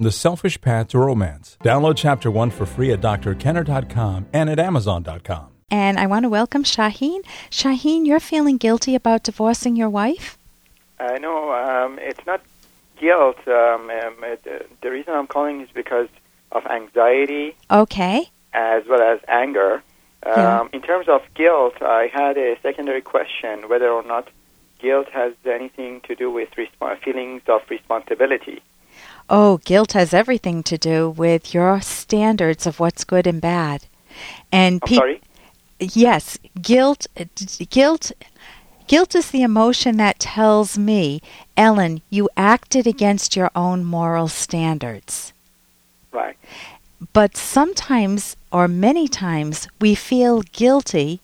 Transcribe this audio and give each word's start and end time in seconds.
The 0.00 0.12
Selfish 0.12 0.60
Path 0.60 0.88
to 0.88 0.98
Romance. 1.00 1.56
Download 1.64 1.96
Chapter 1.96 2.30
1 2.30 2.50
for 2.52 2.66
free 2.66 2.92
at 2.92 3.00
drkenner.com 3.00 4.26
and 4.32 4.48
at 4.48 4.60
amazon.com. 4.60 5.48
And 5.72 5.98
I 5.98 6.06
want 6.06 6.22
to 6.22 6.28
welcome 6.28 6.62
Shaheen. 6.62 7.22
Shaheen, 7.50 8.06
you're 8.06 8.20
feeling 8.20 8.58
guilty 8.58 8.94
about 8.94 9.24
divorcing 9.24 9.74
your 9.74 9.90
wife? 9.90 10.38
I 11.00 11.18
know 11.18 11.52
um, 11.52 11.98
it's 12.00 12.24
not 12.28 12.42
guilt. 13.00 13.38
Um, 13.48 13.90
um, 13.90 14.14
it, 14.22 14.70
the 14.80 14.90
reason 14.92 15.14
I'm 15.14 15.26
calling 15.26 15.62
is 15.62 15.68
because 15.74 16.06
of 16.52 16.64
anxiety 16.66 17.56
Okay. 17.68 18.30
as 18.54 18.84
well 18.88 19.02
as 19.02 19.18
anger. 19.26 19.82
Um, 20.24 20.32
Yeah. 20.36 20.68
In 20.74 20.80
terms 20.80 21.08
of 21.08 21.22
guilt, 21.34 21.74
I 21.82 22.08
had 22.12 22.38
a 22.38 22.56
secondary 22.62 23.02
question 23.02 23.68
whether 23.68 23.88
or 23.88 24.04
not 24.04 24.28
guilt 24.78 25.08
has 25.12 25.32
anything 25.44 26.02
to 26.02 26.14
do 26.14 26.30
with 26.30 26.50
resp- 26.52 26.98
feelings 27.02 27.42
of 27.48 27.62
responsibility. 27.68 28.62
Oh, 29.30 29.58
guilt 29.58 29.92
has 29.92 30.14
everything 30.14 30.62
to 30.64 30.78
do 30.78 31.10
with 31.10 31.52
your 31.52 31.80
standards 31.80 32.66
of 32.66 32.80
what's 32.80 33.04
good 33.04 33.26
and 33.26 33.40
bad. 33.40 33.84
And 34.50 34.80
I'm 34.86 34.94
sorry. 34.94 35.20
yes, 35.78 36.38
guilt 36.60 37.06
guilt 37.68 38.12
guilt 38.86 39.14
is 39.14 39.30
the 39.30 39.42
emotion 39.42 39.98
that 39.98 40.18
tells 40.18 40.78
me, 40.78 41.20
Ellen, 41.56 42.00
you 42.08 42.28
acted 42.36 42.86
against 42.86 43.36
your 43.36 43.50
own 43.54 43.84
moral 43.84 44.28
standards. 44.28 45.32
Right. 46.10 46.36
But 47.12 47.36
sometimes 47.36 48.34
or 48.50 48.66
many 48.66 49.08
times 49.08 49.68
we 49.80 49.94
feel 49.94 50.42
guilty 50.52 51.20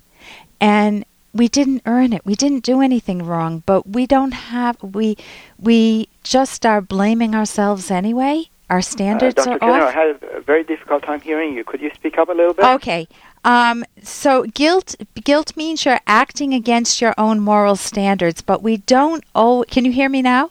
and 0.60 1.04
we 1.34 1.48
didn't 1.48 1.82
earn 1.84 2.12
it. 2.12 2.24
We 2.24 2.34
didn't 2.34 2.64
do 2.64 2.80
anything 2.80 3.24
wrong, 3.26 3.62
but 3.66 3.88
we 3.88 4.06
don't 4.06 4.32
have 4.32 4.80
we 4.82 5.16
we 5.58 6.08
just 6.22 6.64
are 6.64 6.80
blaming 6.80 7.34
ourselves 7.34 7.90
anyway. 7.90 8.44
Our 8.70 8.80
standards 8.80 9.38
uh, 9.38 9.44
Dr. 9.44 9.54
are 9.56 9.58
Kenner, 9.58 9.84
I 9.84 9.90
had 9.90 10.22
a 10.32 10.40
very 10.40 10.64
difficult 10.64 11.02
time 11.02 11.20
hearing 11.20 11.54
you. 11.54 11.64
Could 11.64 11.82
you 11.82 11.90
speak 11.94 12.16
up 12.16 12.28
a 12.28 12.32
little 12.32 12.54
bit? 12.54 12.64
Okay. 12.64 13.08
Um, 13.44 13.84
so 14.02 14.44
guilt 14.44 14.94
guilt 15.22 15.54
means 15.56 15.84
you're 15.84 16.00
acting 16.06 16.54
against 16.54 17.02
your 17.02 17.14
own 17.18 17.40
moral 17.40 17.76
standards, 17.76 18.40
but 18.40 18.62
we 18.62 18.78
don't 18.78 19.24
oh 19.34 19.64
can 19.68 19.84
you 19.84 19.92
hear 19.92 20.08
me 20.08 20.22
now? 20.22 20.50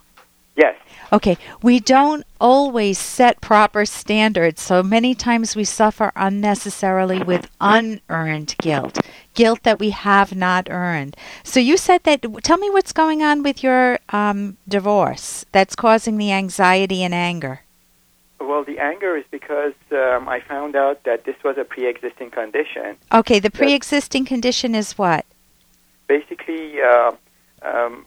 Yes. 0.55 0.75
Okay, 1.13 1.37
we 1.61 1.79
don't 1.79 2.25
always 2.41 2.97
set 2.97 3.39
proper 3.39 3.85
standards, 3.85 4.61
so 4.61 4.81
many 4.81 5.13
times 5.13 5.55
we 5.55 5.63
suffer 5.63 6.11
unnecessarily 6.15 7.21
with 7.21 7.49
unearned 7.61 8.55
guilt, 8.57 8.97
guilt 9.35 9.61
that 9.63 9.79
we 9.79 9.91
have 9.91 10.35
not 10.35 10.67
earned. 10.69 11.15
So 11.43 11.59
you 11.59 11.77
said 11.77 12.03
that. 12.03 12.25
Tell 12.43 12.57
me 12.57 12.69
what's 12.71 12.91
going 12.91 13.21
on 13.21 13.43
with 13.43 13.63
your 13.63 13.99
um, 14.09 14.57
divorce 14.67 15.45
that's 15.51 15.75
causing 15.75 16.17
the 16.17 16.31
anxiety 16.31 17.03
and 17.03 17.13
anger. 17.13 17.61
Well, 18.41 18.63
the 18.63 18.79
anger 18.79 19.15
is 19.15 19.25
because 19.31 19.73
um, 19.91 20.27
I 20.27 20.41
found 20.41 20.75
out 20.75 21.03
that 21.03 21.23
this 21.25 21.35
was 21.43 21.57
a 21.57 21.63
pre-existing 21.63 22.31
condition. 22.31 22.97
Okay, 23.13 23.39
the 23.39 23.51
pre-existing 23.51 24.25
condition 24.25 24.75
is 24.75 24.97
what? 24.97 25.25
basically, 26.07 26.81
uh, 26.81 27.11
um, 27.61 28.05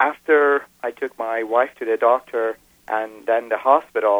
after 0.00 0.64
I 0.88 0.90
took 1.02 1.12
my 1.18 1.42
wife 1.42 1.72
to 1.80 1.84
the 1.84 1.98
doctor 2.10 2.56
and 2.96 3.10
then 3.30 3.42
the 3.54 3.58
hospital, 3.70 4.18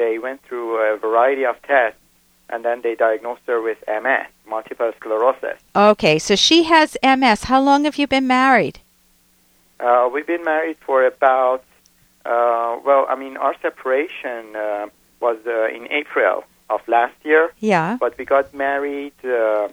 they 0.00 0.18
went 0.26 0.42
through 0.46 0.68
a 0.90 0.96
variety 1.08 1.44
of 1.52 1.56
tests 1.62 2.00
and 2.48 2.64
then 2.64 2.78
they 2.82 2.94
diagnosed 2.96 3.42
her 3.46 3.60
with 3.68 3.78
MS, 3.86 4.26
multiple 4.54 4.90
sclerosis. 4.98 5.58
Okay, 5.92 6.16
so 6.18 6.32
she 6.34 6.58
has 6.64 6.88
MS. 7.18 7.44
How 7.44 7.60
long 7.68 7.84
have 7.84 7.96
you 8.00 8.08
been 8.16 8.26
married? 8.26 8.76
Uh, 9.78 10.08
we've 10.12 10.26
been 10.26 10.44
married 10.54 10.78
for 10.86 10.98
about, 11.14 11.62
uh, 12.26 12.72
well, 12.86 13.06
I 13.08 13.14
mean, 13.22 13.36
our 13.36 13.54
separation 13.62 14.56
uh, 14.56 14.88
was 15.20 15.38
uh, 15.46 15.68
in 15.76 15.86
April 16.00 16.42
of 16.68 16.80
last 16.88 17.14
year, 17.30 17.52
Yeah. 17.60 17.96
but 18.04 18.18
we 18.18 18.24
got 18.24 18.52
married 18.52 19.12
uh, 19.24 19.68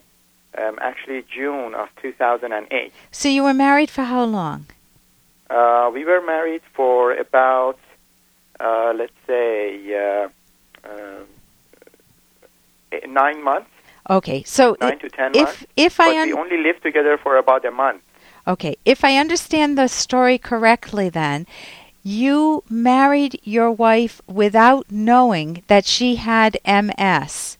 um, 0.62 0.76
actually 0.90 1.22
June 1.36 1.74
of 1.74 1.90
2008. 2.04 2.94
So 3.12 3.28
you 3.28 3.42
were 3.44 3.56
married 3.68 3.90
for 3.90 4.04
how 4.04 4.24
long? 4.24 4.68
Uh, 5.50 5.90
we 5.94 6.04
were 6.06 6.22
married 6.22 6.62
for 6.74 7.14
about, 7.14 7.80
uh, 8.60 8.94
let's 8.96 9.20
say, 9.26 9.80
uh, 9.96 10.28
uh, 10.88 11.24
eh, 12.92 13.06
nine 13.08 13.44
months, 13.44 13.70
Okay, 14.10 14.44
so 14.44 14.78
nine 14.80 15.00
to 15.00 15.10
ten 15.10 15.34
months. 15.34 15.64
if 15.64 15.66
if 15.76 16.00
I 16.00 16.18
un- 16.22 16.28
we 16.30 16.34
only 16.34 16.58
lived 16.58 16.82
together 16.82 17.18
for 17.18 17.36
about 17.36 17.66
a 17.66 17.72
month. 17.72 18.02
Okay, 18.48 18.78
if 18.86 19.04
I 19.04 19.18
understand 19.18 19.78
the 19.78 19.88
story 19.88 20.38
correctly, 20.38 21.10
then 21.10 21.46
you 22.04 22.64
married 22.70 23.40
your 23.44 23.70
wife 23.70 24.22
without 24.28 24.86
knowing 24.90 25.64
that 25.68 25.86
she 25.86 26.16
had 26.16 26.58
MS. 26.64 27.58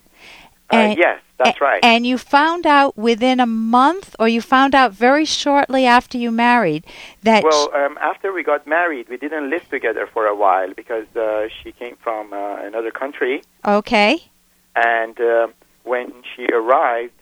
Uh, 0.70 0.96
yes, 0.98 1.22
that's 1.38 1.62
right. 1.62 1.80
And 1.84 2.06
you 2.06 2.18
found 2.18 2.66
out 2.66 2.98
within 2.98 3.40
a 3.40 3.46
month, 3.46 4.16
or 4.20 4.28
you 4.28 4.42
found 4.42 4.76
out 4.76 4.92
very 4.92 5.24
shortly 5.24 5.86
after 5.86 6.18
you 6.18 6.32
married 6.32 6.86
that. 7.24 7.44
well, 7.44 7.74
um, 7.74 7.98
after 8.02 8.34
we 8.34 8.44
got 8.44 8.68
married, 8.68 9.08
we 9.08 9.18
didn't 9.18 9.50
live 9.50 9.68
together 9.70 10.08
for 10.08 10.26
a 10.26 10.36
while 10.36 10.74
because 10.74 11.08
uh, 11.16 11.48
she 11.62 11.72
came 11.72 11.96
from 11.98 12.34
uh, 12.34 12.58
another 12.58 12.92
country, 12.92 13.44
okay, 13.66 14.24
and 14.76 15.20
uh, 15.22 15.48
when 15.84 16.12
she 16.36 16.48
arrived, 16.48 17.14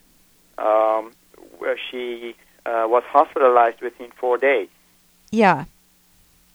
um, 0.58 1.12
she 1.90 2.34
uh, 2.64 2.86
was 2.88 3.04
hospitalized 3.06 3.80
within 3.80 4.10
four 4.18 4.38
days. 4.38 4.68
yeah, 5.30 5.66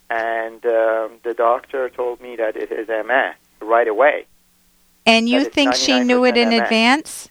and 0.09 0.65
um, 0.65 1.19
the 1.23 1.33
doctor 1.37 1.89
told 1.89 2.19
me 2.19 2.35
that 2.35 2.57
it 2.57 2.69
is 2.69 2.89
MS 2.89 3.35
right 3.61 3.87
away. 3.87 4.25
And 5.05 5.27
you 5.27 5.45
think 5.45 5.75
she 5.75 5.99
knew 5.99 6.25
it 6.25 6.37
in 6.37 6.49
99% 6.49 6.51
MS. 6.51 6.61
advance? 6.61 7.29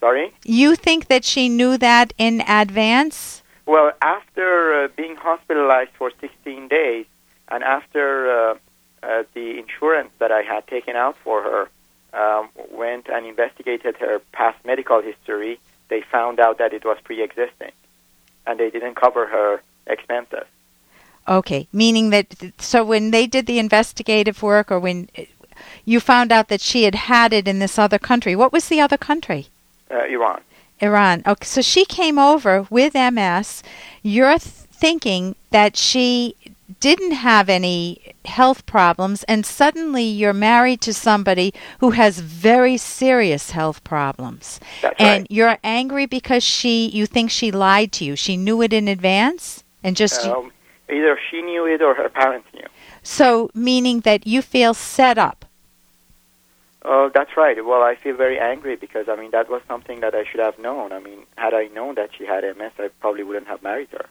Sorry? 0.00 0.32
You 0.44 0.76
think 0.76 1.08
that 1.08 1.24
she 1.24 1.48
knew 1.48 1.78
that 1.78 2.12
in 2.18 2.42
advance? 2.42 3.42
Well, 3.64 3.92
after 4.00 4.84
uh, 4.84 4.88
being 4.96 5.16
hospitalized 5.16 5.90
for 5.98 6.12
16 6.20 6.68
days, 6.68 7.06
and 7.48 7.64
after 7.64 8.30
uh, 8.30 8.54
uh, 9.02 9.24
the 9.34 9.58
insurance 9.58 10.10
that 10.18 10.30
I 10.30 10.42
had 10.42 10.66
taken 10.66 10.96
out 10.96 11.16
for 11.24 11.42
her 11.42 11.68
um, 12.12 12.48
went 12.70 13.08
and 13.08 13.26
investigated 13.26 13.96
her 13.96 14.20
past 14.32 14.64
medical 14.64 15.00
history, 15.02 15.58
they 15.88 16.02
found 16.02 16.40
out 16.40 16.58
that 16.58 16.72
it 16.72 16.84
was 16.84 16.98
pre-existing, 17.04 17.72
and 18.46 18.58
they 18.58 18.70
didn't 18.70 18.94
cover 18.94 19.26
her 19.26 19.60
expenses. 19.86 20.46
Okay, 21.28 21.66
meaning 21.72 22.10
that 22.10 22.36
so 22.58 22.84
when 22.84 23.10
they 23.10 23.26
did 23.26 23.46
the 23.46 23.58
investigative 23.58 24.42
work 24.42 24.70
or 24.70 24.78
when 24.78 25.08
you 25.84 26.00
found 26.00 26.32
out 26.32 26.48
that 26.48 26.60
she 26.60 26.84
had 26.84 26.94
had 26.94 27.32
it 27.32 27.48
in 27.48 27.58
this 27.58 27.78
other 27.78 27.98
country. 27.98 28.34
What 28.36 28.52
was 28.52 28.68
the 28.68 28.80
other 28.80 28.96
country? 28.96 29.48
Uh, 29.90 30.04
Iran. 30.04 30.40
Iran. 30.80 31.22
Okay, 31.26 31.44
so 31.44 31.62
she 31.62 31.84
came 31.84 32.18
over 32.18 32.66
with 32.70 32.94
MS. 32.94 33.62
You're 34.02 34.38
th- 34.38 34.42
thinking 34.42 35.36
that 35.50 35.76
she 35.76 36.34
didn't 36.80 37.12
have 37.12 37.48
any 37.48 38.14
health 38.24 38.66
problems 38.66 39.22
and 39.24 39.46
suddenly 39.46 40.02
you're 40.02 40.32
married 40.32 40.80
to 40.80 40.92
somebody 40.92 41.54
who 41.78 41.92
has 41.92 42.18
very 42.18 42.76
serious 42.76 43.52
health 43.52 43.82
problems. 43.84 44.60
That's 44.82 44.96
and 44.98 45.22
right. 45.22 45.30
you're 45.30 45.58
angry 45.62 46.06
because 46.06 46.42
she 46.42 46.88
you 46.88 47.06
think 47.06 47.30
she 47.30 47.50
lied 47.50 47.92
to 47.92 48.04
you. 48.04 48.16
She 48.16 48.36
knew 48.36 48.60
it 48.62 48.72
in 48.72 48.88
advance 48.88 49.62
and 49.82 49.96
just 49.96 50.26
Um, 50.26 50.52
either 50.90 51.18
she 51.30 51.40
knew 51.40 51.66
it 51.66 51.80
or 51.80 51.94
her 51.94 52.08
parents 52.08 52.48
knew. 52.52 52.66
So, 53.02 53.50
meaning 53.54 54.00
that 54.00 54.26
you 54.26 54.42
feel 54.42 54.74
set 54.74 55.16
up. 55.16 55.45
Oh, 56.88 57.10
that's 57.12 57.36
right. 57.36 57.56
Well, 57.64 57.82
I 57.82 57.96
feel 57.96 58.16
very 58.16 58.38
angry 58.38 58.76
because 58.76 59.08
I 59.08 59.16
mean 59.16 59.32
that 59.32 59.50
was 59.50 59.60
something 59.66 60.00
that 60.00 60.14
I 60.14 60.24
should 60.24 60.38
have 60.40 60.56
known. 60.58 60.92
I 60.92 61.00
mean, 61.00 61.26
had 61.36 61.52
I 61.52 61.66
known 61.66 61.96
that 61.96 62.10
she 62.16 62.24
had 62.24 62.44
MS, 62.56 62.72
I 62.78 62.88
probably 63.00 63.24
wouldn't 63.24 63.48
have 63.48 63.60
married 63.62 63.88
her. 63.90 64.06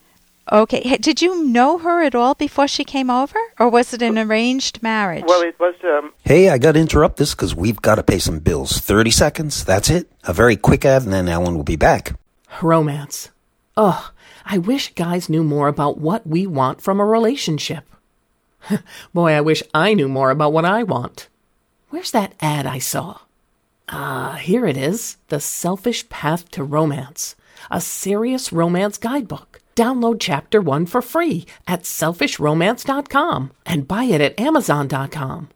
Okay. 0.52 0.97
Did 0.97 1.22
you 1.22 1.46
know 1.46 1.78
her 1.80 2.03
at 2.03 2.13
all 2.13 2.36
before 2.36 2.68
she 2.68 2.84
came 2.84 3.09
over? 3.09 3.40
Or 3.58 3.69
was 3.69 3.94
it 3.94 4.02
an 4.02 4.19
arranged 4.19 4.84
marriage? 4.84 5.24
Well, 5.25 5.41
it 5.41 5.58
was 5.59 5.75
um, 5.86 6.13
Hey, 6.24 6.50
I 6.50 6.57
got 6.57 6.74
to 6.74 6.80
interrupt 6.80 7.18
this 7.18 7.33
because 7.33 7.56
we've 7.56 7.81
got 7.81 7.95
to 7.95 8.04
pay 8.04 8.19
some 8.19 8.39
bills. 8.39 8.80
30 8.80 9.10
seconds, 9.10 9.63
that's 9.63 9.89
it. 9.89 10.12
A 10.25 10.33
very 10.33 10.57
quick 10.57 10.86
ad, 10.86 11.04
and 11.04 11.13
then 11.13 11.30
Ellen 11.30 11.56
will 11.56 11.63
be 11.63 11.77
back. 11.77 12.19
Romance. 12.62 13.31
Ugh, 13.77 14.12
I 14.45 14.57
wish 14.57 14.94
guys 14.94 15.30
knew 15.30 15.44
more 15.44 15.68
about 15.68 15.98
what 15.98 16.27
we 16.27 16.45
want 16.45 16.81
from 16.81 17.00
a 17.00 17.06
relationship. 17.06 17.86
Boy, 19.13 19.31
I 19.31 19.42
wish 19.42 19.63
I 19.74 19.94
knew 19.94 20.07
more 20.07 20.30
about 20.30 20.54
what 20.54 20.66
I 20.66 20.83
want. 20.83 21.30
Where's 21.95 22.12
that 22.12 22.33
ad 22.42 22.65
I 22.65 22.77
saw? 22.80 23.19
Ah, 23.88 24.38
here 24.42 24.65
it 24.65 24.75
is 24.75 25.15
The 25.30 25.39
Selfish 25.39 26.09
Path 26.09 26.51
to 26.51 26.62
Romance, 26.62 27.38
a 27.71 27.80
serious 27.80 28.51
romance 28.51 28.97
guidebook. 28.97 29.62
Download 29.77 30.18
chapter 30.19 30.59
one 30.59 30.88
for 30.88 31.01
free 31.01 31.45
at 31.65 31.83
selfishromance.com 31.83 33.51
and 33.65 33.88
buy 33.88 34.03
it 34.03 34.19
at 34.19 34.38
amazon.com. 34.38 35.47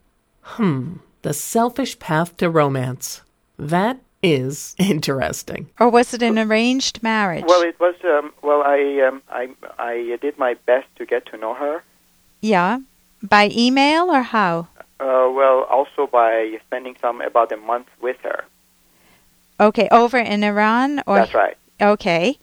Hmm, 0.44 0.94
The 1.24 1.34
Selfish 1.34 2.00
Path 2.00 2.38
to 2.38 2.50
Romance. 2.50 3.22
That 3.58 4.00
is 4.24 4.76
interesting. 4.78 5.68
or 5.78 5.90
was 5.90 6.14
it 6.14 6.22
an 6.22 6.40
arranged 6.40 7.04
marriage? 7.04 7.44
well, 7.50 7.64
it 7.64 7.78
was 7.82 7.96
um, 8.06 8.32
well, 8.42 8.64
I 8.66 9.06
um, 9.06 9.22
I 9.30 9.50
I 9.78 10.18
did 10.22 10.38
my 10.38 10.54
best 10.66 10.88
to 11.00 11.06
get 11.06 11.26
to 11.32 11.38
know 11.38 11.54
her. 11.56 11.84
yeah. 12.40 12.80
By 13.22 13.50
email 13.52 14.10
or 14.10 14.22
how? 14.22 14.70
Uh, 15.00 15.30
well, 15.34 15.64
also 15.70 16.08
by 16.08 16.60
spending 16.68 16.96
some 17.00 17.22
about 17.22 17.52
a 17.52 17.58
month 17.58 17.88
with 18.02 18.18
her. 18.22 18.44
Okay, 19.60 19.88
over 19.92 20.18
in 20.18 20.44
Iran 20.44 21.02
or 21.06 21.18
That's 21.18 21.34
right. 21.34 21.58
Okay. 21.82 22.38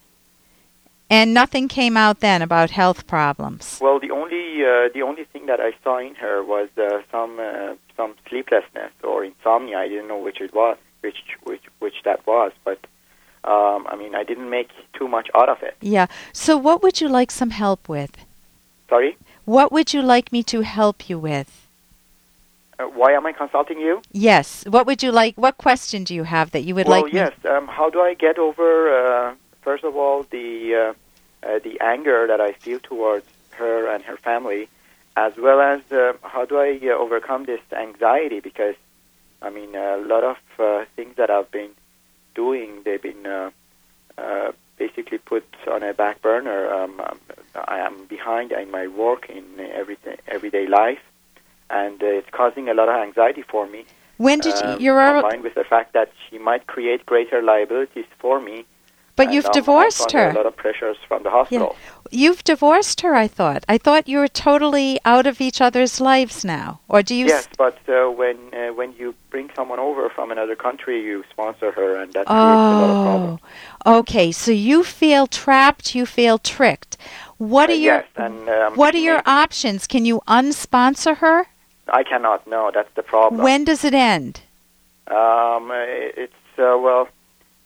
And 1.08 1.32
nothing 1.32 1.68
came 1.68 1.96
out 1.96 2.20
then 2.20 2.42
about 2.42 2.70
health 2.70 3.06
problems. 3.06 3.78
Well, 3.80 4.00
the 4.00 4.10
only 4.10 4.64
uh, 4.64 4.88
the 4.92 5.02
only 5.02 5.24
thing 5.24 5.46
that 5.46 5.60
I 5.60 5.72
saw 5.84 5.98
in 5.98 6.16
her 6.16 6.42
was 6.42 6.68
uh, 6.76 7.02
some 7.12 7.38
uh, 7.38 7.74
some 7.96 8.14
sleeplessness 8.28 8.90
or 9.04 9.24
insomnia. 9.24 9.78
I 9.78 9.88
didn't 9.88 10.08
know 10.08 10.18
which 10.18 10.40
it 10.40 10.52
was, 10.52 10.76
which 11.02 11.18
which 11.44 11.62
which 11.78 11.94
that 12.04 12.26
was, 12.26 12.52
but 12.64 12.80
um, 13.44 13.86
I 13.88 13.94
mean, 13.96 14.14
I 14.16 14.24
didn't 14.24 14.50
make 14.50 14.70
too 14.94 15.06
much 15.06 15.28
out 15.34 15.48
of 15.48 15.62
it. 15.62 15.76
Yeah. 15.80 16.06
So 16.32 16.56
what 16.56 16.82
would 16.82 17.00
you 17.00 17.08
like 17.08 17.30
some 17.30 17.50
help 17.50 17.88
with? 17.88 18.16
Sorry, 18.88 19.16
What 19.44 19.70
would 19.72 19.92
you 19.92 20.02
like 20.02 20.32
me 20.32 20.42
to 20.44 20.62
help 20.62 21.08
you 21.08 21.18
with? 21.18 21.65
Uh, 22.78 22.84
why 22.84 23.12
am 23.12 23.26
I 23.26 23.32
consulting 23.32 23.78
you? 23.78 24.02
Yes. 24.12 24.64
What 24.66 24.86
would 24.86 25.02
you 25.02 25.12
like? 25.12 25.34
What 25.36 25.56
question 25.58 26.04
do 26.04 26.14
you 26.14 26.24
have 26.24 26.50
that 26.50 26.62
you 26.62 26.74
would 26.74 26.86
well, 26.86 27.02
like 27.02 27.12
me? 27.12 27.20
yes. 27.20 27.32
Um, 27.44 27.66
how 27.66 27.90
do 27.90 28.00
I 28.00 28.14
get 28.14 28.38
over 28.38 28.68
uh, 28.96 29.34
first 29.62 29.84
of 29.84 29.96
all 29.96 30.24
the 30.24 30.74
uh, 30.74 31.46
uh, 31.46 31.58
the 31.58 31.80
anger 31.80 32.26
that 32.26 32.40
I 32.40 32.52
feel 32.52 32.80
towards 32.80 33.26
her 33.52 33.88
and 33.92 34.02
her 34.04 34.16
family, 34.16 34.68
as 35.16 35.36
well 35.36 35.60
as 35.60 35.80
uh, 35.90 36.12
how 36.22 36.44
do 36.44 36.58
I 36.58 36.78
uh, 36.82 36.88
overcome 36.90 37.44
this 37.44 37.60
anxiety? 37.72 38.40
Because 38.40 38.76
I 39.42 39.50
mean, 39.50 39.74
a 39.74 39.96
lot 39.96 40.24
of 40.24 40.36
uh, 40.58 40.84
things 40.96 41.16
that 41.16 41.30
I've 41.30 41.50
been 41.50 41.70
doing, 42.34 42.82
they've 42.84 43.02
been 43.02 43.26
uh, 43.26 43.50
uh, 44.18 44.52
basically 44.76 45.18
put 45.18 45.44
on 45.70 45.82
a 45.82 45.94
back 45.94 46.20
burner. 46.22 46.72
Um, 46.72 47.00
um, 47.00 47.18
I 47.54 47.78
am 47.78 48.04
behind 48.06 48.52
in 48.52 48.70
my 48.70 48.86
work 48.86 49.28
in 49.30 49.44
everything, 49.60 50.16
everyday 50.28 50.66
life, 50.66 51.00
and 51.70 52.02
uh, 52.02 52.06
it's 52.06 52.28
causing 52.30 52.68
a 52.68 52.74
lot 52.74 52.88
of 52.88 52.96
anxiety 52.96 53.42
for 53.42 53.66
me. 53.66 53.84
When 54.18 54.40
did 54.40 54.54
um, 54.54 54.80
you? 54.80 54.84
You're 54.84 55.22
combined 55.22 55.42
with 55.42 55.54
the 55.54 55.64
fact 55.64 55.92
that 55.92 56.10
she 56.28 56.38
might 56.38 56.66
create 56.66 57.04
greater 57.06 57.42
liabilities 57.42 58.06
for 58.18 58.40
me. 58.40 58.64
but 59.16 59.32
you've 59.32 59.46
I'm 59.46 59.52
divorced 59.52 60.12
her. 60.12 60.30
A 60.30 60.34
lot 60.34 60.46
of 60.46 60.56
pressures 60.56 60.98
from 61.08 61.22
the 61.22 61.30
hospital. 61.30 61.74
You've 62.10 62.44
divorced 62.44 63.00
her. 63.00 63.14
I 63.14 63.26
thought. 63.26 63.64
I 63.68 63.78
thought 63.78 64.06
you 64.08 64.18
were 64.18 64.28
totally 64.28 65.00
out 65.04 65.26
of 65.26 65.40
each 65.40 65.60
other's 65.60 66.00
lives 66.00 66.44
now. 66.44 66.80
Or 66.88 67.02
do 67.02 67.14
you? 67.14 67.26
Yes, 67.26 67.48
but 67.56 67.78
uh, 67.88 68.10
when 68.10 68.36
uh, 68.54 68.72
when 68.74 68.92
you 68.92 69.14
bring 69.30 69.50
someone 69.56 69.80
over 69.80 70.08
from 70.10 70.30
another 70.30 70.54
country, 70.54 71.02
you 71.02 71.24
sponsor 71.30 71.72
her, 71.72 71.96
and 72.00 72.12
that 72.12 72.26
creates 72.26 72.70
a 72.70 72.74
lot 72.74 72.90
of 72.90 73.02
problems. 73.02 73.40
Oh, 73.86 73.98
okay. 74.00 74.32
So 74.32 74.50
you 74.52 74.84
feel 74.84 75.26
trapped. 75.26 75.94
You 75.94 76.04
feel 76.06 76.38
tricked. 76.38 76.96
What 77.38 77.68
Uh, 77.68 77.72
are 77.72 77.76
your 77.76 77.94
yes, 77.96 78.06
and 78.16 78.48
um, 78.48 78.74
What 78.74 78.94
are 78.94 79.04
your 79.10 79.22
options? 79.26 79.86
Can 79.86 80.04
you 80.04 80.20
unsponsor 80.28 81.16
her? 81.18 81.46
I 81.88 82.02
cannot. 82.02 82.46
know. 82.46 82.70
that's 82.72 82.92
the 82.94 83.02
problem. 83.02 83.42
When 83.42 83.64
does 83.64 83.84
it 83.84 83.94
end? 83.94 84.40
Um, 85.08 85.70
it's 85.72 86.32
uh, 86.58 86.76
well, 86.78 87.08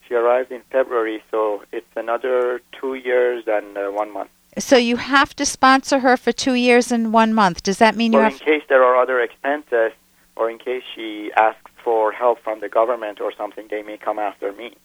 she 0.06 0.14
arrived 0.14 0.52
in 0.52 0.62
February, 0.70 1.22
so 1.30 1.62
it's 1.72 1.86
another 1.96 2.60
two 2.78 2.94
years 2.94 3.44
and 3.46 3.76
uh, 3.78 3.88
one 3.90 4.12
month. 4.12 4.30
So 4.58 4.76
you 4.76 4.96
have 4.96 5.34
to 5.36 5.46
sponsor 5.46 6.00
her 6.00 6.16
for 6.16 6.32
two 6.32 6.54
years 6.54 6.90
and 6.90 7.12
one 7.12 7.32
month. 7.32 7.62
Does 7.62 7.78
that 7.78 7.94
mean 7.94 8.12
you 8.12 8.18
Or 8.18 8.26
in 8.26 8.38
case 8.38 8.64
there 8.68 8.82
are 8.82 8.96
other 8.96 9.20
expenses, 9.20 9.92
or 10.36 10.50
in 10.50 10.58
case 10.58 10.82
she 10.94 11.30
asks 11.36 11.70
for 11.84 12.12
help 12.12 12.42
from 12.42 12.60
the 12.60 12.68
government 12.68 13.20
or 13.20 13.32
something, 13.32 13.68
they 13.70 13.82
may 13.82 13.96
come 13.96 14.18
after 14.18 14.52
me. 14.52 14.76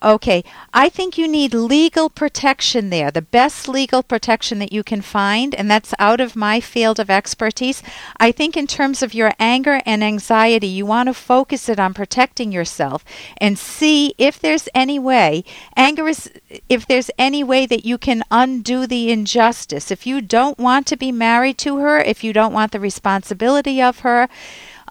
Okay, 0.00 0.44
I 0.72 0.88
think 0.88 1.18
you 1.18 1.26
need 1.26 1.52
legal 1.52 2.08
protection 2.08 2.90
there, 2.90 3.10
the 3.10 3.20
best 3.20 3.66
legal 3.66 4.04
protection 4.04 4.60
that 4.60 4.72
you 4.72 4.84
can 4.84 5.02
find, 5.02 5.56
and 5.56 5.68
that's 5.68 5.92
out 5.98 6.20
of 6.20 6.36
my 6.36 6.60
field 6.60 7.00
of 7.00 7.10
expertise. 7.10 7.82
I 8.16 8.30
think, 8.30 8.56
in 8.56 8.68
terms 8.68 9.02
of 9.02 9.12
your 9.12 9.32
anger 9.40 9.80
and 9.84 10.04
anxiety, 10.04 10.68
you 10.68 10.86
want 10.86 11.08
to 11.08 11.14
focus 11.14 11.68
it 11.68 11.80
on 11.80 11.94
protecting 11.94 12.52
yourself 12.52 13.04
and 13.38 13.58
see 13.58 14.14
if 14.18 14.38
there's 14.38 14.68
any 14.72 15.00
way, 15.00 15.42
anger 15.76 16.06
is, 16.06 16.30
if 16.68 16.86
there's 16.86 17.10
any 17.18 17.42
way 17.42 17.66
that 17.66 17.84
you 17.84 17.98
can 17.98 18.22
undo 18.30 18.86
the 18.86 19.10
injustice. 19.10 19.90
If 19.90 20.06
you 20.06 20.20
don't 20.20 20.58
want 20.58 20.86
to 20.86 20.96
be 20.96 21.10
married 21.10 21.58
to 21.58 21.78
her, 21.78 21.98
if 21.98 22.22
you 22.22 22.32
don't 22.32 22.52
want 22.52 22.70
the 22.70 22.78
responsibility 22.78 23.82
of 23.82 24.00
her, 24.00 24.28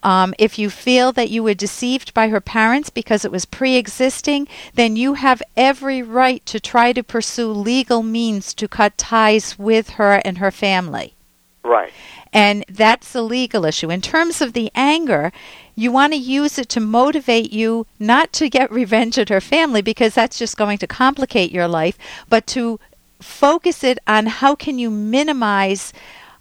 um, 0.07 0.33
if 0.39 0.57
you 0.57 0.69
feel 0.69 1.11
that 1.11 1.29
you 1.29 1.43
were 1.43 1.53
deceived 1.53 2.13
by 2.13 2.29
her 2.29 2.39
parents 2.39 2.89
because 2.89 3.25
it 3.25 3.31
was 3.31 3.43
pre 3.43 3.75
existing, 3.75 4.47
then 4.73 4.95
you 4.95 5.15
have 5.15 5.43
every 5.57 6.01
right 6.01 6.45
to 6.45 6.61
try 6.61 6.93
to 6.93 7.03
pursue 7.03 7.51
legal 7.51 8.01
means 8.01 8.53
to 8.53 8.69
cut 8.69 8.97
ties 8.97 9.59
with 9.59 9.89
her 9.99 10.21
and 10.23 10.37
her 10.37 10.49
family. 10.49 11.13
Right. 11.61 11.91
And 12.31 12.63
that's 12.69 13.15
a 13.15 13.21
legal 13.21 13.65
issue. 13.65 13.89
In 13.89 13.99
terms 13.99 14.39
of 14.39 14.53
the 14.53 14.71
anger, 14.75 15.33
you 15.75 15.91
want 15.91 16.13
to 16.13 16.19
use 16.19 16.57
it 16.57 16.69
to 16.69 16.79
motivate 16.79 17.51
you 17.51 17.85
not 17.99 18.31
to 18.33 18.49
get 18.49 18.71
revenge 18.81 19.17
at 19.19 19.27
her 19.27 19.41
family 19.41 19.81
because 19.81 20.13
that's 20.13 20.39
just 20.39 20.55
going 20.55 20.77
to 20.77 20.87
complicate 20.87 21.51
your 21.51 21.67
life, 21.67 21.97
but 22.29 22.47
to 22.47 22.79
focus 23.19 23.83
it 23.83 23.99
on 24.07 24.27
how 24.27 24.55
can 24.55 24.79
you 24.79 24.89
minimize 24.89 25.91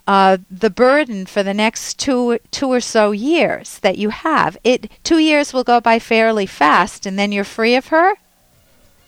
uh, 0.07 0.39
the 0.51 0.71
burden 0.71 1.27
for 1.27 1.43
the 1.43 1.55
next 1.55 1.99
two 1.99 2.39
two 2.51 2.69
or 2.69 2.81
so 2.81 3.11
years 3.11 3.79
that 3.81 3.99
you 3.99 4.11
have. 4.11 4.57
It 4.63 4.91
two 5.03 5.19
years 5.19 5.53
will 5.53 5.65
go 5.65 5.81
by 5.81 5.99
fairly 5.99 6.47
fast, 6.47 7.07
and 7.07 7.19
then 7.19 7.33
you're 7.33 7.45
free 7.45 7.75
of 7.75 7.89
her. 7.89 8.15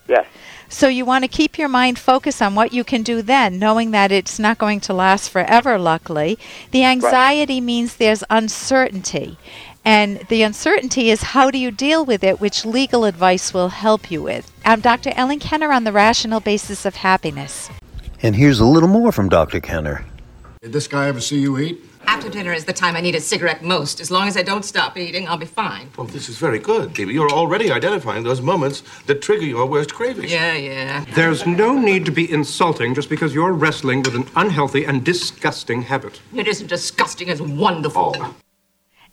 Yes. 0.09 0.27
So 0.71 0.87
you 0.89 1.07
want 1.07 1.25
to 1.25 1.29
keep 1.29 1.57
your 1.57 1.69
mind 1.69 1.99
focused 1.99 2.43
on 2.43 2.55
what 2.55 2.75
you 2.75 2.85
can 2.85 3.03
do 3.03 3.23
then, 3.23 3.59
knowing 3.59 3.91
that 3.93 4.13
it's 4.13 4.39
not 4.39 4.59
going 4.59 4.81
to 4.81 4.93
last 4.93 5.31
forever, 5.31 5.79
luckily. 5.79 6.39
The 6.73 6.85
anxiety 6.85 7.61
means 7.61 7.97
there's 7.97 8.23
uncertainty. 8.29 9.39
And 9.85 10.19
the 10.29 10.43
uncertainty 10.43 11.11
is 11.11 11.23
how 11.23 11.51
do 11.51 11.57
you 11.57 11.71
deal 11.71 12.05
with 12.05 12.23
it, 12.23 12.41
which 12.41 12.67
legal 12.67 13.07
advice 13.07 13.55
will 13.55 13.71
help 13.71 14.11
you 14.11 14.23
with. 14.23 14.53
I'm 14.63 14.81
Dr. 14.81 15.13
Ellen 15.17 15.39
Kenner 15.39 15.73
on 15.73 15.85
the 15.85 15.93
rational 15.93 16.41
basis 16.41 16.85
of 16.85 16.97
happiness. 16.97 17.71
And 18.23 18.37
here's 18.37 18.61
a 18.61 18.67
little 18.67 18.89
more 18.89 19.13
from 19.13 19.31
Dr. 19.31 19.61
Kenner. 19.61 20.05
Did 20.61 20.73
this 20.73 20.89
guy 20.89 21.07
ever 21.07 21.21
see 21.21 21.39
you 21.39 21.57
eat? 21.59 21.85
After 22.07 22.29
dinner 22.29 22.53
is 22.53 22.65
the 22.65 22.73
time 22.73 22.97
I 22.97 23.01
need 23.01 23.15
a 23.15 23.21
cigarette 23.21 23.63
most. 23.63 24.01
As 24.01 24.11
long 24.11 24.27
as 24.27 24.37
I 24.37 24.43
don't 24.43 24.65
stop 24.65 24.97
eating, 24.99 25.29
I'll 25.29 25.37
be 25.37 25.47
fine. 25.47 25.89
Well, 25.97 26.09
this 26.09 26.29
is 26.29 26.37
very 26.37 26.59
good, 26.59 26.97
Phoebe. 26.97 27.13
You're 27.13 27.31
already 27.31 27.71
identifying 27.71 28.25
those 28.25 28.41
moments 28.41 28.83
that 29.07 29.23
trigger 29.23 29.45
your 29.45 29.67
worst 29.67 29.95
cravings. 29.95 30.33
Yeah, 30.33 30.55
yeah. 30.55 31.05
There's 31.15 31.47
no 31.47 31.79
need 31.79 32.05
to 32.07 32.11
be 32.11 32.31
insulting 32.31 32.95
just 32.95 33.09
because 33.09 33.35
you're 33.35 33.53
wrestling 33.53 34.03
with 34.03 34.17
an 34.17 34.27
unhealthy 34.35 34.85
and 34.85 35.05
disgusting 35.05 35.83
habit. 35.83 36.21
It 36.35 36.49
isn't 36.49 36.67
disgusting, 36.67 37.29
it's 37.29 37.41
wonderful. 37.41 38.17
Oh. 38.19 38.35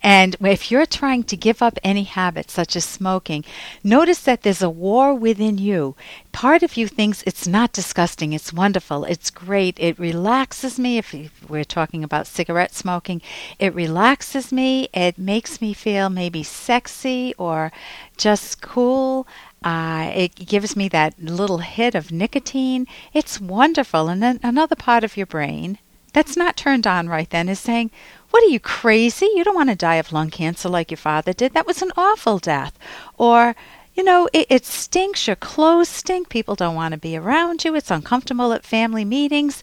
And 0.05 0.35
if 0.39 0.69
you're 0.69 0.85
trying 0.85 1.23
to 1.23 1.35
give 1.35 1.63
up 1.63 1.79
any 1.83 2.03
habit, 2.03 2.51
such 2.51 2.75
as 2.75 2.85
smoking, 2.85 3.43
notice 3.83 4.19
that 4.19 4.43
there's 4.43 4.61
a 4.61 4.69
war 4.69 5.15
within 5.15 5.57
you. 5.57 5.95
Part 6.31 6.61
of 6.61 6.77
you 6.77 6.87
thinks 6.87 7.23
it's 7.25 7.47
not 7.47 7.73
disgusting, 7.73 8.31
it's 8.31 8.53
wonderful, 8.53 9.03
it's 9.05 9.31
great, 9.31 9.79
it 9.79 9.97
relaxes 9.97 10.77
me. 10.77 10.99
If 10.99 11.15
we're 11.49 11.63
talking 11.63 12.03
about 12.03 12.27
cigarette 12.27 12.75
smoking, 12.75 13.19
it 13.57 13.73
relaxes 13.73 14.51
me, 14.51 14.89
it 14.93 15.17
makes 15.17 15.59
me 15.59 15.73
feel 15.73 16.11
maybe 16.11 16.43
sexy 16.43 17.33
or 17.39 17.71
just 18.15 18.61
cool. 18.61 19.25
Uh, 19.63 20.11
it 20.13 20.35
gives 20.35 20.75
me 20.75 20.87
that 20.89 21.19
little 21.19 21.57
hit 21.57 21.95
of 21.95 22.11
nicotine. 22.11 22.85
It's 23.11 23.41
wonderful. 23.41 24.09
And 24.09 24.21
then 24.21 24.39
another 24.43 24.75
part 24.75 25.03
of 25.03 25.17
your 25.17 25.25
brain 25.25 25.79
that's 26.15 26.37
not 26.37 26.55
turned 26.55 26.87
on 26.87 27.09
right 27.09 27.29
then 27.29 27.49
is 27.49 27.59
saying, 27.59 27.91
What 28.35 28.43
are 28.43 28.47
you 28.47 28.59
crazy? 28.59 29.29
You 29.33 29.45
don't 29.45 29.55
want 29.55 29.69
to 29.69 29.77
die 29.77 29.95
of 29.95 30.11
lung 30.11 30.29
cancer 30.29 30.67
like 30.67 30.91
your 30.91 30.97
father 30.97 31.31
did. 31.31 31.53
That 31.53 31.65
was 31.65 31.81
an 31.81 31.93
awful 31.95 32.37
death. 32.37 32.77
Or, 33.17 33.55
you 33.93 34.03
know, 34.03 34.27
it, 34.33 34.47
it 34.49 34.65
stinks. 34.65 35.25
Your 35.25 35.37
clothes 35.37 35.87
stink. 35.87 36.27
People 36.27 36.53
don't 36.53 36.75
want 36.75 36.91
to 36.91 36.97
be 36.97 37.15
around 37.15 37.63
you. 37.63 37.73
It's 37.75 37.89
uncomfortable 37.89 38.51
at 38.51 38.65
family 38.65 39.05
meetings. 39.05 39.61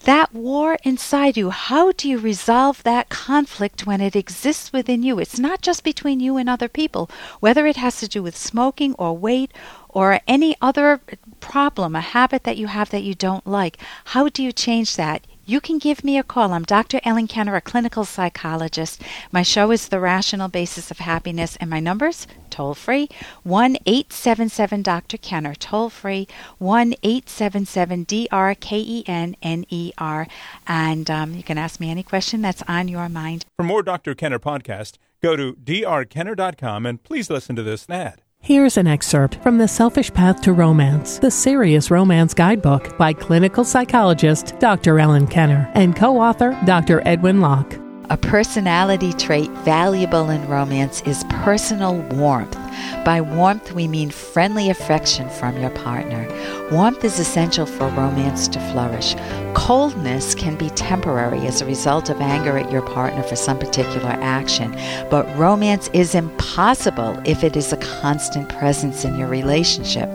That 0.00 0.34
war 0.34 0.78
inside 0.82 1.36
you, 1.36 1.50
how 1.50 1.92
do 1.92 2.08
you 2.08 2.18
resolve 2.18 2.82
that 2.82 3.08
conflict 3.08 3.86
when 3.86 4.00
it 4.00 4.16
exists 4.16 4.72
within 4.72 5.04
you? 5.04 5.20
It's 5.20 5.38
not 5.38 5.62
just 5.62 5.84
between 5.84 6.18
you 6.18 6.36
and 6.36 6.48
other 6.48 6.68
people, 6.68 7.08
whether 7.38 7.66
it 7.66 7.76
has 7.76 8.00
to 8.00 8.08
do 8.08 8.20
with 8.20 8.36
smoking 8.36 8.94
or 8.94 9.16
weight 9.16 9.52
or 9.88 10.18
any 10.26 10.56
other 10.60 11.00
problem, 11.38 11.94
a 11.94 12.00
habit 12.00 12.42
that 12.42 12.56
you 12.56 12.66
have 12.66 12.90
that 12.90 13.04
you 13.04 13.14
don't 13.14 13.46
like. 13.46 13.78
How 14.06 14.28
do 14.28 14.42
you 14.42 14.50
change 14.50 14.96
that? 14.96 15.24
You 15.48 15.60
can 15.60 15.78
give 15.78 16.02
me 16.02 16.18
a 16.18 16.24
call. 16.24 16.52
I'm 16.52 16.64
Dr. 16.64 17.00
Ellen 17.04 17.28
Kenner, 17.28 17.54
a 17.54 17.60
clinical 17.60 18.04
psychologist. 18.04 19.00
My 19.30 19.42
show 19.42 19.70
is 19.70 19.86
The 19.86 20.00
Rational 20.00 20.48
Basis 20.48 20.90
of 20.90 20.98
Happiness, 20.98 21.54
and 21.60 21.70
my 21.70 21.78
number's 21.78 22.26
toll 22.50 22.74
free 22.74 23.08
1 23.44 23.76
877 23.86 24.82
Dr. 24.82 25.16
Kenner, 25.18 25.54
toll 25.54 25.88
free 25.88 26.26
1 26.58 26.94
877 27.00 28.02
D 28.02 28.26
R 28.32 28.56
K 28.56 28.76
E 28.80 29.04
N 29.06 29.36
N 29.40 29.64
E 29.68 29.92
R. 29.98 30.26
And 30.66 31.08
um, 31.08 31.34
you 31.34 31.44
can 31.44 31.58
ask 31.58 31.78
me 31.78 31.92
any 31.92 32.02
question 32.02 32.42
that's 32.42 32.64
on 32.66 32.88
your 32.88 33.08
mind. 33.08 33.44
For 33.56 33.62
more 33.62 33.84
Dr. 33.84 34.16
Kenner 34.16 34.40
podcast, 34.40 34.94
go 35.22 35.36
to 35.36 35.54
drkenner.com 35.54 36.86
and 36.86 37.00
please 37.04 37.30
listen 37.30 37.54
to 37.54 37.62
this 37.62 37.88
ad. 37.88 38.20
Here's 38.46 38.76
an 38.76 38.86
excerpt 38.86 39.42
from 39.42 39.58
The 39.58 39.66
Selfish 39.66 40.14
Path 40.14 40.40
to 40.42 40.52
Romance, 40.52 41.18
the 41.18 41.32
Serious 41.32 41.90
Romance 41.90 42.32
Guidebook 42.32 42.96
by 42.96 43.12
clinical 43.12 43.64
psychologist 43.64 44.54
Dr. 44.60 45.00
Ellen 45.00 45.26
Kenner 45.26 45.68
and 45.74 45.96
co 45.96 46.16
author 46.20 46.56
Dr. 46.64 47.02
Edwin 47.04 47.40
Locke. 47.40 47.85
A 48.08 48.16
personality 48.16 49.12
trait 49.12 49.50
valuable 49.64 50.30
in 50.30 50.46
romance 50.46 51.00
is 51.02 51.24
personal 51.42 51.96
warmth. 51.96 52.56
By 53.04 53.20
warmth, 53.20 53.72
we 53.72 53.88
mean 53.88 54.10
friendly 54.10 54.70
affection 54.70 55.28
from 55.28 55.60
your 55.60 55.70
partner. 55.70 56.28
Warmth 56.70 57.02
is 57.02 57.18
essential 57.18 57.66
for 57.66 57.88
romance 57.88 58.46
to 58.48 58.60
flourish. 58.70 59.16
Coldness 59.54 60.36
can 60.36 60.54
be 60.54 60.70
temporary 60.70 61.48
as 61.48 61.60
a 61.60 61.66
result 61.66 62.08
of 62.08 62.20
anger 62.20 62.56
at 62.56 62.70
your 62.70 62.82
partner 62.82 63.24
for 63.24 63.34
some 63.34 63.58
particular 63.58 64.10
action, 64.20 64.70
but 65.10 65.26
romance 65.36 65.90
is 65.92 66.14
impossible 66.14 67.20
if 67.24 67.42
it 67.42 67.56
is 67.56 67.72
a 67.72 68.00
constant 68.00 68.48
presence 68.50 69.04
in 69.04 69.18
your 69.18 69.28
relationship. 69.28 70.08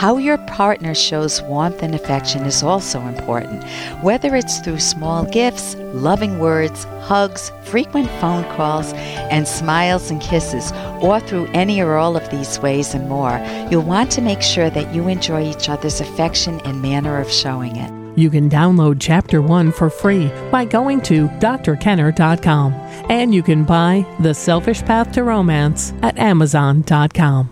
How 0.00 0.16
your 0.16 0.38
partner 0.46 0.94
shows 0.94 1.42
warmth 1.42 1.82
and 1.82 1.94
affection 1.94 2.46
is 2.46 2.62
also 2.62 3.02
important, 3.02 3.62
whether 4.02 4.34
it's 4.34 4.58
through 4.60 4.78
small 4.78 5.26
gifts, 5.26 5.74
loving 5.92 6.38
words, 6.38 6.84
hugs, 7.02 7.52
frequent 7.64 8.08
phone 8.12 8.44
calls, 8.56 8.94
and 8.94 9.46
smiles 9.46 10.10
and 10.10 10.18
kisses, 10.18 10.72
or 11.02 11.20
through 11.20 11.48
any 11.48 11.82
or 11.82 11.96
all 11.96 12.16
of 12.16 12.30
these 12.30 12.58
ways 12.60 12.94
and 12.94 13.10
more. 13.10 13.38
You'll 13.70 13.82
want 13.82 14.10
to 14.12 14.22
make 14.22 14.40
sure 14.40 14.70
that 14.70 14.94
you 14.94 15.06
enjoy 15.06 15.42
each 15.42 15.68
other's 15.68 16.00
affection 16.00 16.62
and 16.62 16.80
manner 16.80 17.20
of 17.20 17.30
showing 17.30 17.76
it. 17.76 17.92
You 18.18 18.30
can 18.30 18.48
download 18.48 18.96
Chapter 19.00 19.42
1 19.42 19.70
for 19.70 19.90
free 19.90 20.28
by 20.50 20.64
going 20.64 21.02
to 21.02 21.28
drkenner.com. 21.28 22.72
And 23.10 23.34
you 23.34 23.42
can 23.42 23.64
buy 23.64 24.06
The 24.20 24.32
Selfish 24.32 24.80
Path 24.80 25.12
to 25.12 25.24
Romance 25.24 25.92
at 26.00 26.16
amazon.com. 26.16 27.50